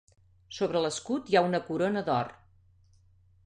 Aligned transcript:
Sobre 0.59 0.81
l'escut 0.85 1.29
hi 1.33 1.39
ha 1.41 1.45
una 1.49 1.61
corona 1.69 2.05
d'or. 2.11 2.35